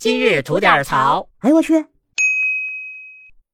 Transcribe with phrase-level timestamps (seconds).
[0.00, 1.28] 今日吐点槽。
[1.40, 1.84] 哎呦我去！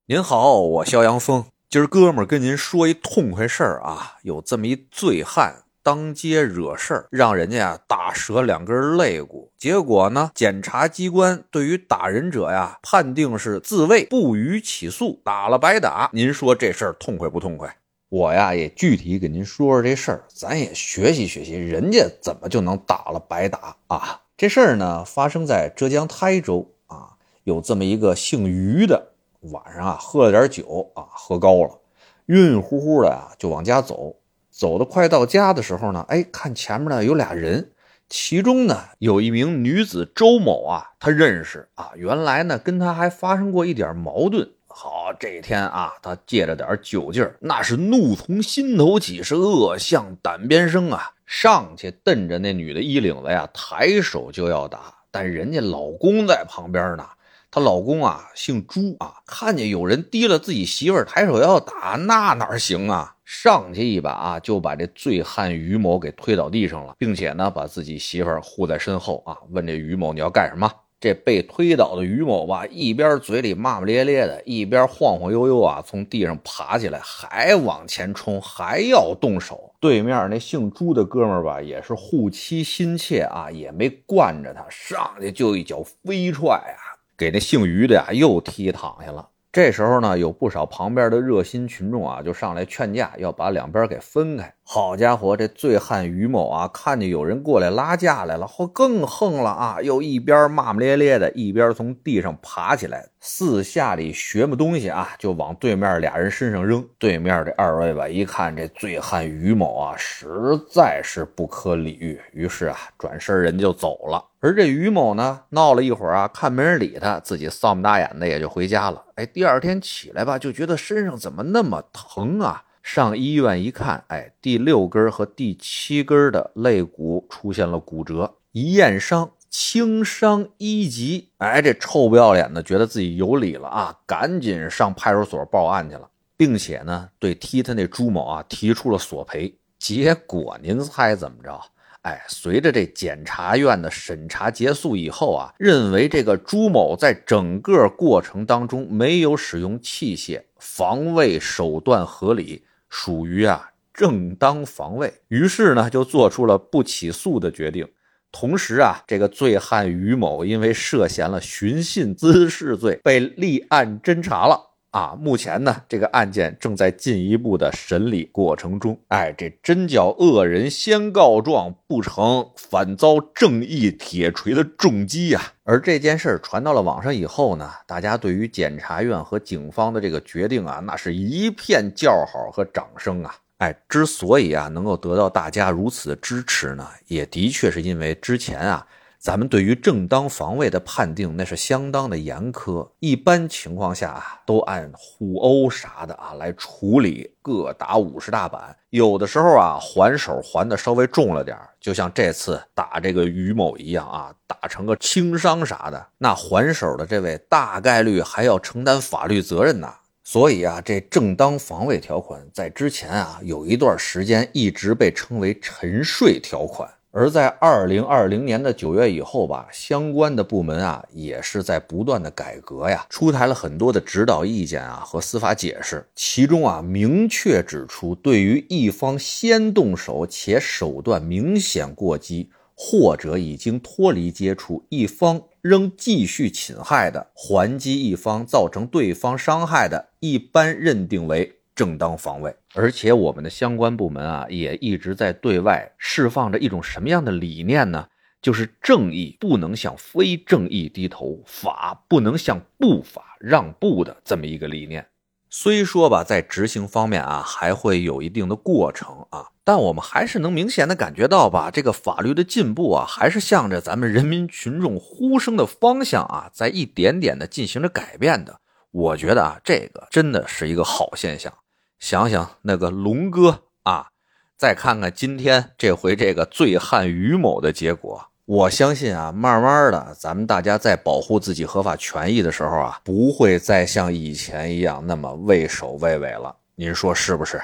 [0.07, 16.09] 您好，我肖阳峰，今儿哥们儿跟您说一痛快事儿啊，有这么一醉汉当街惹事儿，让人家呀打折两根肋骨，结果呢，检察机关对于打人者呀判定是自卫，不予起诉，打了白打。
[16.13, 17.77] 您说这事儿痛快不痛快？
[18.09, 24.21] 我呀也具体给您说说这事儿，咱也学习学习，人家怎么就能打了白打啊？
[24.37, 29.13] 这事儿呢发生在浙江台州啊，有这么一个姓于的。
[29.53, 31.81] 晚上啊，喝了点酒啊，喝高了，
[32.27, 34.17] 晕晕乎乎的啊，就往家走。
[34.51, 37.71] 走的快到家的时候呢，哎，看前面呢有俩人，
[38.11, 44.51] 其中呢有一名女子周某啊，他认识啊，原来呢跟他还发生过一点矛盾。
[44.67, 57.07] 好，这天啊，他借着点酒劲儿，那是怒从心头起，是恶向胆边生啊，上去瞪着那女的衣领子呀，抬手就要打，但人家老公在旁边呢。
[57.51, 63.15] 她老公啊，姓朱啊，看见有人提了自己媳妇儿，抬手要打，那哪行啊？
[63.25, 70.71] 上去一把啊，就把这醉汉于某给推倒地上了，并且呢，把自己媳妇儿护在身后啊，问这于某你要干什么？
[70.99, 79.75] 这被推倒的于某吧，一边嘴里骂骂咧咧的，一边晃晃悠悠啊，从地上爬起来，还往前冲，还要动手。
[79.79, 86.97] 对面那姓朱的哥们儿吧，也是护妻心切啊，也没惯着他，上去就一脚飞踹啊。
[87.17, 89.29] 给那姓于的呀又踢躺下了。
[89.53, 94.53] 这时候呢，有不少旁边的热心群众啊，就上来劝架，要把两边给分开。
[94.69, 99.79] 好家伙，这醉汉于某啊，看见有人过来拉架来了，后更横了啊！
[99.81, 106.85] 又一边骂骂咧咧的，一边从地上爬起来，四下里学么东西啊，就往对面俩人身上扔。
[106.99, 110.29] 对面这二位吧，一看这醉汉于某啊，实
[110.69, 114.25] 在是不可理喻，于是啊，转身人就走了。
[114.41, 119.05] 而这于某呢，闹了一会儿啊，看没人理他，自己丧不打眼的也就回家了。
[119.15, 122.65] 哎，第二天起来吧，就觉得身上怎么那么疼啊？
[122.89, 131.31] 上医院一看，哎，第六根和第七根的肋骨出现了骨折，一验伤，轻伤一级。
[131.39, 139.53] 哎，这臭不要脸的觉得自己有理了啊，赶紧上派出所报案去了，并且呢，对踢他那朱某啊提出了索赔。
[139.81, 141.61] 结果您猜怎么着？
[142.03, 152.63] 哎，随着这检察院的审查结束以后啊，认为这个朱某在整个过程当中没有使用器械，防卫手段合理。
[152.99, 157.87] 属于啊正当防卫，于是呢就做出了不起诉的决定。
[158.33, 164.76] 同时啊，这个醉汉于某因为涉嫌了寻衅滋事罪，被立案侦查了。
[164.97, 168.99] 啊，目前呢，这个案件正在进一步的审理过程中。
[169.09, 175.53] 哎，这真叫恶人先告状不成，反遭正义铁锤的重击呀！
[175.65, 183.37] 而这件事传到了网上以后呢，大家对于检察院和警方的这个决定啊，那是一片叫好和掌声啊！
[183.59, 188.87] 哎，之所以啊能够得到大家如此的支持呢，也的确是因为之前啊。
[189.19, 192.89] 咱们对于正当防卫的判定，那是相当的严苛。
[193.01, 198.77] 一般情况下啊，都按互殴啥的啊来处理，各打五十大板。
[198.91, 209.93] 有的时候啊，还手还的稍微重了点就像这次打这个于某一样啊，打成个轻伤啥的，那还手的这位大概率还要承担法律责任呐。
[210.23, 216.91] 所以啊，这正当防卫条款在之前啊有一段时间一直被称为沉睡条款。
[217.19, 241.55] 而在二零二零年的九月以后吧，相关的部门啊也是在不断的改革呀，出台了很多的指导意见啊和司法解释，其中啊明确指出，对于一方先动手且手段明显过激，或者已经脱离接触，一方仍继续侵害的，还击一方造成对方伤害的，一般认定为。
[241.77, 248.09] 正当防卫，而且我们的相关部门啊，也一直在对外释放着一种什么样的理念呢？
[248.43, 255.07] 就是正义不能向非正义低头，法不能向不法让步的这么一个理念。
[255.51, 268.61] 虽说吧，在执行方面啊，还会有一定的过程啊，但我们还是能明显的感觉到吧，这个法律的进步啊，还是向着咱们人民群众呼声的方向啊，在一点点的进行着改变的。
[268.93, 271.53] 我觉得啊，这个真的是一个好现象。
[271.99, 274.09] 想想那个龙哥啊，
[274.57, 286.55] 再看看今天这回这个醉汉于某的结果，我相信啊，慢慢的，咱们大家在保护自己合法权益的时候啊，不会再像以前一样那么畏首畏尾了。
[286.75, 287.61] 您说是不是？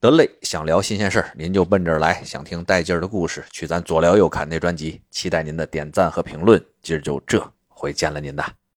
[0.00, 5.00] 得嘞，想聊新鲜事儿，您就奔这儿来；想听带劲儿的故事，去咱左聊右侃那专辑。
[5.10, 6.62] 期待您的点赞和评论。
[6.82, 7.52] 今儿就这。
[7.68, 8.59] 会见了您的。